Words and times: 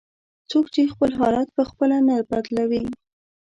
"څوک 0.51 0.65
چې 0.73 0.91
خپل 0.93 1.11
حالت 1.19 1.47
په 1.57 1.63
خپله 1.69 1.97
نه 2.07 2.15
بدلوي". 2.29 2.83